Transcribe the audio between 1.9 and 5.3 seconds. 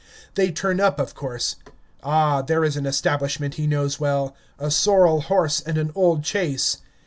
Ah, there is an establishment he knows well: a sorrel